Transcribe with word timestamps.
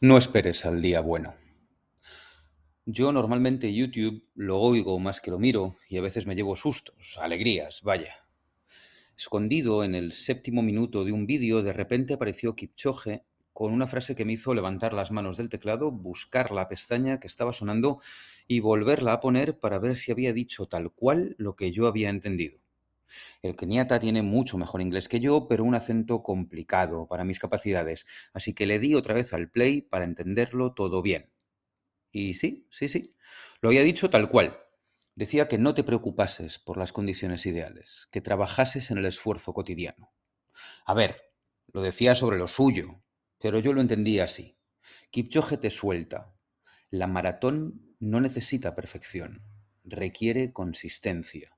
No 0.00 0.18
esperes 0.18 0.66
al 0.66 0.82
día 0.82 1.00
bueno. 1.00 1.32
Yo 2.84 3.12
normalmente 3.12 3.72
YouTube 3.72 4.28
lo 4.34 4.60
oigo 4.60 4.98
más 4.98 5.22
que 5.22 5.30
lo 5.30 5.38
miro 5.38 5.76
y 5.88 5.96
a 5.96 6.02
veces 6.02 6.26
me 6.26 6.34
llevo 6.34 6.54
sustos, 6.54 7.16
alegrías, 7.18 7.80
vaya. 7.80 8.14
Escondido 9.16 9.84
en 9.84 9.94
el 9.94 10.12
séptimo 10.12 10.62
minuto 10.62 11.02
de 11.06 11.12
un 11.12 11.26
vídeo, 11.26 11.62
de 11.62 11.72
repente 11.72 12.12
apareció 12.12 12.54
Kipchoge 12.54 13.24
con 13.54 13.72
una 13.72 13.86
frase 13.86 14.14
que 14.14 14.26
me 14.26 14.34
hizo 14.34 14.52
levantar 14.52 14.92
las 14.92 15.10
manos 15.10 15.38
del 15.38 15.48
teclado, 15.48 15.90
buscar 15.90 16.50
la 16.50 16.68
pestaña 16.68 17.18
que 17.18 17.26
estaba 17.26 17.54
sonando 17.54 17.98
y 18.46 18.60
volverla 18.60 19.14
a 19.14 19.20
poner 19.20 19.58
para 19.58 19.78
ver 19.78 19.96
si 19.96 20.12
había 20.12 20.34
dicho 20.34 20.66
tal 20.66 20.92
cual 20.92 21.36
lo 21.38 21.56
que 21.56 21.72
yo 21.72 21.86
había 21.86 22.10
entendido. 22.10 22.60
El 23.42 23.56
keniata 23.56 23.98
tiene 24.00 24.22
mucho 24.22 24.58
mejor 24.58 24.80
inglés 24.80 25.08
que 25.08 25.20
yo, 25.20 25.48
pero 25.48 25.64
un 25.64 25.74
acento 25.74 26.22
complicado 26.22 27.06
para 27.06 27.24
mis 27.24 27.38
capacidades, 27.38 28.06
así 28.32 28.54
que 28.54 28.66
le 28.66 28.78
di 28.78 28.94
otra 28.94 29.14
vez 29.14 29.32
al 29.32 29.50
play 29.50 29.82
para 29.82 30.04
entenderlo 30.04 30.74
todo 30.74 31.02
bien. 31.02 31.32
Y 32.12 32.34
sí, 32.34 32.66
sí, 32.70 32.88
sí, 32.88 33.14
lo 33.60 33.68
había 33.68 33.82
dicho 33.82 34.10
tal 34.10 34.28
cual. 34.28 34.58
Decía 35.14 35.48
que 35.48 35.58
no 35.58 35.74
te 35.74 35.82
preocupases 35.82 36.58
por 36.58 36.76
las 36.76 36.92
condiciones 36.92 37.46
ideales, 37.46 38.08
que 38.10 38.20
trabajases 38.20 38.90
en 38.90 38.98
el 38.98 39.06
esfuerzo 39.06 39.54
cotidiano. 39.54 40.12
A 40.84 40.94
ver, 40.94 41.32
lo 41.72 41.80
decía 41.80 42.14
sobre 42.14 42.38
lo 42.38 42.48
suyo, 42.48 43.02
pero 43.40 43.58
yo 43.58 43.72
lo 43.72 43.80
entendía 43.80 44.24
así. 44.24 44.58
Kipchoge 45.10 45.56
te 45.56 45.70
suelta. 45.70 46.34
La 46.90 47.06
maratón 47.06 47.96
no 47.98 48.20
necesita 48.20 48.74
perfección, 48.74 49.42
requiere 49.84 50.52
consistencia. 50.52 51.55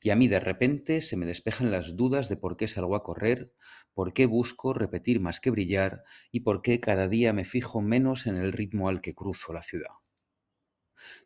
Y 0.00 0.10
a 0.10 0.16
mí 0.16 0.28
de 0.28 0.40
repente 0.40 1.02
se 1.02 1.16
me 1.16 1.26
despejan 1.26 1.70
las 1.70 1.96
dudas 1.96 2.28
de 2.28 2.36
por 2.36 2.56
qué 2.56 2.68
salgo 2.68 2.96
a 2.96 3.02
correr, 3.02 3.52
por 3.94 4.12
qué 4.12 4.26
busco 4.26 4.72
repetir 4.72 5.20
más 5.20 5.40
que 5.40 5.50
brillar 5.50 6.04
y 6.30 6.40
por 6.40 6.62
qué 6.62 6.80
cada 6.80 7.08
día 7.08 7.32
me 7.32 7.44
fijo 7.44 7.80
menos 7.80 8.26
en 8.26 8.36
el 8.36 8.52
ritmo 8.52 8.88
al 8.88 9.00
que 9.00 9.14
cruzo 9.14 9.52
la 9.52 9.62
ciudad. 9.62 9.90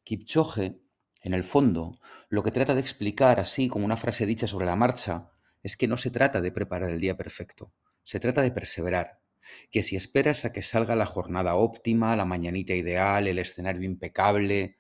Kipchoge, 0.05 0.81
en 1.23 1.35
el 1.35 1.45
fondo, 1.45 1.99
lo 2.29 2.43
que 2.43 2.51
trata 2.51 2.75
de 2.75 2.81
explicar 2.81 3.41
así 3.41 3.69
como 3.69 3.85
una 3.85 3.97
frase 3.97 4.27
dicha 4.27 4.47
sobre 4.47 4.67
la 4.67 4.77
marcha, 4.77 5.31
es 5.63 5.77
que 5.77 5.89
no 5.89 5.97
se 5.97 6.11
trata 6.11 6.41
de 6.41 6.53
preparar 6.53 6.91
el 6.91 7.01
día 7.01 7.17
perfecto, 7.17 7.73
se 8.03 8.21
trata 8.21 8.43
de 8.43 8.51
perseverar, 8.51 9.23
que 9.71 9.83
si 9.83 9.97
esperas 9.97 10.45
a 10.45 10.53
que 10.53 10.63
salga 10.63 10.95
la 10.95 11.07
jornada 11.07 11.55
óptima, 11.55 12.17
la 12.17 12.25
mañanita 12.25 12.75
ideal, 12.75 13.27
el 13.27 13.39
escenario 13.39 13.83
impecable, 13.83 14.79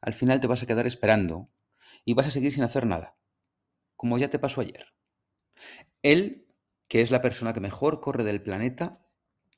al 0.00 0.14
final 0.14 0.40
te 0.40 0.46
vas 0.46 0.62
a 0.62 0.66
quedar 0.66 0.86
esperando 0.86 1.50
y 2.06 2.14
vas 2.14 2.28
a 2.28 2.30
seguir 2.30 2.54
sin 2.54 2.62
hacer 2.62 2.86
nada, 2.86 3.18
como 3.96 4.16
ya 4.16 4.30
te 4.30 4.38
pasó 4.38 4.62
ayer. 4.62 4.94
Él, 6.02 6.46
que 6.88 7.02
es 7.02 7.10
la 7.10 7.20
persona 7.20 7.52
que 7.52 7.60
mejor 7.60 8.00
corre 8.00 8.22
del 8.22 8.42
planeta, 8.42 9.02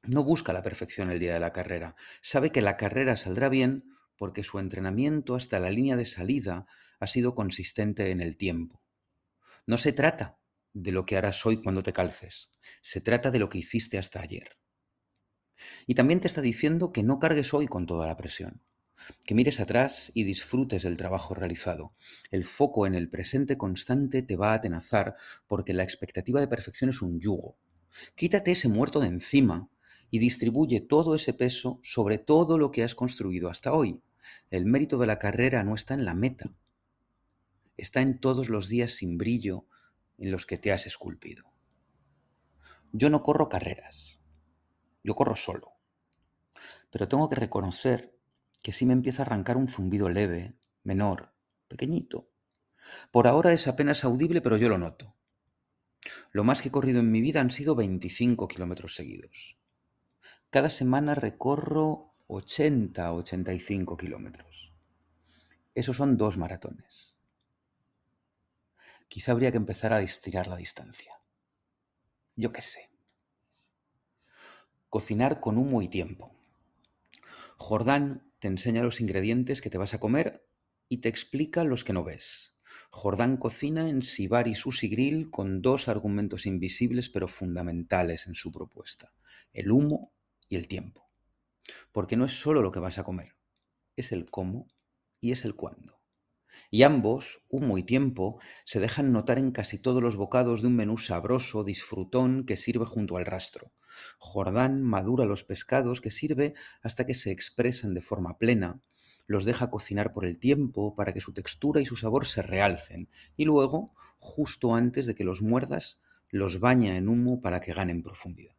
no 0.02 0.24
busca 0.24 0.54
la 0.54 0.62
perfección 0.62 1.10
el 1.10 1.18
día 1.18 1.34
de 1.34 1.40
la 1.40 1.52
carrera. 1.52 1.94
Sabe 2.22 2.50
que 2.50 2.62
la 2.62 2.78
carrera 2.78 3.16
saldrá 3.16 3.50
bien 3.50 3.84
porque 4.16 4.42
su 4.42 4.58
entrenamiento 4.58 5.34
hasta 5.34 5.60
la 5.60 5.70
línea 5.70 5.94
de 5.94 6.06
salida 6.06 6.66
ha 6.98 7.06
sido 7.06 7.34
consistente 7.34 8.10
en 8.10 8.22
el 8.22 8.38
tiempo. 8.38 8.82
No 9.66 9.76
se 9.76 9.92
trata 9.92 10.40
de 10.72 10.92
lo 10.92 11.04
que 11.04 11.18
harás 11.18 11.44
hoy 11.44 11.62
cuando 11.62 11.82
te 11.82 11.92
calces, 11.92 12.50
se 12.80 13.02
trata 13.02 13.30
de 13.30 13.40
lo 13.40 13.50
que 13.50 13.58
hiciste 13.58 13.98
hasta 13.98 14.22
ayer. 14.22 14.58
Y 15.86 15.94
también 15.94 16.20
te 16.20 16.28
está 16.28 16.40
diciendo 16.40 16.92
que 16.92 17.02
no 17.02 17.18
cargues 17.18 17.52
hoy 17.52 17.66
con 17.66 17.86
toda 17.86 18.06
la 18.06 18.16
presión 18.16 18.62
que 19.24 19.34
mires 19.34 19.60
atrás 19.60 20.10
y 20.14 20.24
disfrutes 20.24 20.82
del 20.82 20.96
trabajo 20.96 21.34
realizado. 21.34 21.92
El 22.30 22.44
foco 22.44 22.86
en 22.86 22.94
el 22.94 23.08
presente 23.08 23.56
constante 23.56 24.22
te 24.22 24.36
va 24.36 24.52
a 24.52 24.54
atenazar 24.54 25.16
porque 25.46 25.74
la 25.74 25.84
expectativa 25.84 26.40
de 26.40 26.48
perfección 26.48 26.90
es 26.90 27.02
un 27.02 27.20
yugo. 27.20 27.56
Quítate 28.14 28.52
ese 28.52 28.68
muerto 28.68 29.00
de 29.00 29.08
encima 29.08 29.68
y 30.10 30.18
distribuye 30.18 30.80
todo 30.80 31.14
ese 31.14 31.32
peso 31.32 31.80
sobre 31.82 32.18
todo 32.18 32.58
lo 32.58 32.70
que 32.70 32.82
has 32.82 32.94
construido 32.94 33.48
hasta 33.48 33.72
hoy. 33.72 34.00
El 34.50 34.66
mérito 34.66 34.98
de 34.98 35.06
la 35.06 35.18
carrera 35.18 35.62
no 35.64 35.74
está 35.74 35.94
en 35.94 36.04
la 36.04 36.14
meta, 36.14 36.52
está 37.76 38.00
en 38.00 38.18
todos 38.18 38.48
los 38.48 38.68
días 38.68 38.92
sin 38.92 39.18
brillo 39.18 39.66
en 40.18 40.30
los 40.30 40.46
que 40.46 40.58
te 40.58 40.72
has 40.72 40.86
esculpido. 40.86 41.44
Yo 42.92 43.10
no 43.10 43.22
corro 43.22 43.48
carreras, 43.48 44.18
yo 45.04 45.14
corro 45.14 45.36
solo, 45.36 45.72
pero 46.90 47.08
tengo 47.08 47.28
que 47.28 47.36
reconocer 47.36 48.17
que 48.62 48.72
sí 48.72 48.86
me 48.86 48.92
empieza 48.92 49.22
a 49.22 49.26
arrancar 49.26 49.56
un 49.56 49.68
zumbido 49.68 50.08
leve, 50.08 50.56
menor, 50.82 51.34
pequeñito. 51.68 52.30
Por 53.10 53.26
ahora 53.26 53.52
es 53.52 53.68
apenas 53.68 54.04
audible, 54.04 54.40
pero 54.40 54.56
yo 54.56 54.68
lo 54.68 54.78
noto. 54.78 55.14
Lo 56.32 56.44
más 56.44 56.62
que 56.62 56.68
he 56.68 56.72
corrido 56.72 57.00
en 57.00 57.10
mi 57.10 57.20
vida 57.20 57.40
han 57.40 57.50
sido 57.50 57.74
25 57.74 58.48
kilómetros 58.48 58.94
seguidos. 58.94 59.56
Cada 60.50 60.70
semana 60.70 61.14
recorro 61.14 62.14
80 62.26 63.12
85 63.12 63.96
kilómetros. 63.96 64.72
Esos 65.74 65.96
son 65.96 66.16
dos 66.16 66.36
maratones. 66.36 67.14
Quizá 69.08 69.32
habría 69.32 69.50
que 69.50 69.56
empezar 69.56 69.92
a 69.92 70.00
estirar 70.00 70.46
la 70.46 70.56
distancia. 70.56 71.20
Yo 72.36 72.52
qué 72.52 72.60
sé. 72.60 72.90
Cocinar 74.88 75.40
con 75.40 75.58
humo 75.58 75.82
y 75.82 75.88
tiempo. 75.88 76.34
Jordán 77.56 78.27
te 78.38 78.48
enseña 78.48 78.82
los 78.82 79.00
ingredientes 79.00 79.60
que 79.60 79.70
te 79.70 79.78
vas 79.78 79.94
a 79.94 80.00
comer 80.00 80.46
y 80.88 80.98
te 80.98 81.08
explica 81.08 81.64
los 81.64 81.84
que 81.84 81.92
no 81.92 82.04
ves. 82.04 82.54
Jordán 82.90 83.36
cocina 83.36 83.88
en 83.88 84.02
Sibar 84.02 84.48
y 84.48 84.54
Sushi 84.54 84.88
Grill 84.88 85.30
con 85.30 85.62
dos 85.62 85.88
argumentos 85.88 86.46
invisibles 86.46 87.10
pero 87.10 87.28
fundamentales 87.28 88.26
en 88.26 88.34
su 88.34 88.52
propuesta, 88.52 89.12
el 89.52 89.70
humo 89.70 90.12
y 90.48 90.56
el 90.56 90.68
tiempo. 90.68 91.10
Porque 91.92 92.16
no 92.16 92.24
es 92.24 92.32
solo 92.32 92.62
lo 92.62 92.72
que 92.72 92.80
vas 92.80 92.98
a 92.98 93.04
comer, 93.04 93.36
es 93.96 94.12
el 94.12 94.30
cómo 94.30 94.68
y 95.20 95.32
es 95.32 95.44
el 95.44 95.54
cuándo. 95.54 96.00
Y 96.70 96.82
ambos, 96.82 97.42
humo 97.48 97.78
y 97.78 97.82
tiempo, 97.82 98.40
se 98.64 98.80
dejan 98.80 99.12
notar 99.12 99.38
en 99.38 99.52
casi 99.52 99.78
todos 99.78 100.02
los 100.02 100.16
bocados 100.16 100.60
de 100.60 100.68
un 100.68 100.76
menú 100.76 100.98
sabroso, 100.98 101.64
disfrutón, 101.64 102.44
que 102.44 102.56
sirve 102.56 102.84
junto 102.84 103.16
al 103.16 103.26
rastro. 103.26 103.72
Jordán 104.18 104.82
madura 104.82 105.24
los 105.24 105.44
pescados 105.44 106.00
que 106.00 106.10
sirve 106.10 106.54
hasta 106.82 107.06
que 107.06 107.14
se 107.14 107.30
expresan 107.30 107.94
de 107.94 108.00
forma 108.00 108.38
plena, 108.38 108.80
los 109.26 109.44
deja 109.44 109.70
cocinar 109.70 110.12
por 110.12 110.24
el 110.24 110.38
tiempo 110.38 110.94
para 110.94 111.12
que 111.12 111.20
su 111.20 111.32
textura 111.32 111.80
y 111.80 111.86
su 111.86 111.96
sabor 111.96 112.26
se 112.26 112.42
realcen, 112.42 113.08
y 113.36 113.44
luego, 113.44 113.94
justo 114.18 114.74
antes 114.74 115.06
de 115.06 115.14
que 115.14 115.24
los 115.24 115.42
muerdas, 115.42 116.00
los 116.30 116.60
baña 116.60 116.96
en 116.96 117.08
humo 117.08 117.40
para 117.40 117.60
que 117.60 117.72
ganen 117.72 118.02
profundidad. 118.02 118.54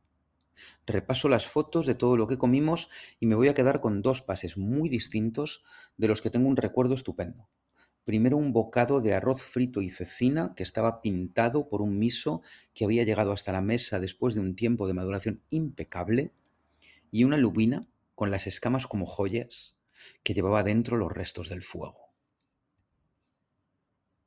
Repaso 0.85 1.29
las 1.29 1.47
fotos 1.47 1.85
de 1.85 1.95
todo 1.95 2.17
lo 2.17 2.27
que 2.27 2.37
comimos 2.37 2.89
y 3.19 3.25
me 3.25 3.35
voy 3.35 3.47
a 3.47 3.53
quedar 3.53 3.79
con 3.79 4.01
dos 4.01 4.21
pases 4.21 4.57
muy 4.57 4.89
distintos 4.89 5.63
de 5.97 6.07
los 6.07 6.21
que 6.21 6.29
tengo 6.29 6.47
un 6.47 6.57
recuerdo 6.57 6.95
estupendo. 6.95 7.47
Primero 8.05 8.37
un 8.37 8.53
bocado 8.53 9.01
de 9.01 9.13
arroz 9.13 9.43
frito 9.43 9.81
y 9.81 9.89
cecina 9.89 10.53
que 10.55 10.63
estaba 10.63 11.01
pintado 11.01 11.69
por 11.69 11.81
un 11.81 11.99
miso 11.99 12.41
que 12.73 12.85
había 12.85 13.03
llegado 13.03 13.31
hasta 13.31 13.51
la 13.51 13.61
mesa 13.61 13.99
después 13.99 14.33
de 14.33 14.41
un 14.41 14.55
tiempo 14.55 14.87
de 14.87 14.93
maduración 14.93 15.41
impecable 15.49 16.31
y 17.11 17.23
una 17.23 17.37
lubina 17.37 17.87
con 18.15 18.31
las 18.31 18.47
escamas 18.47 18.87
como 18.87 19.05
joyas 19.05 19.75
que 20.23 20.33
llevaba 20.33 20.63
dentro 20.63 20.97
los 20.97 21.11
restos 21.11 21.49
del 21.49 21.61
fuego. 21.61 22.08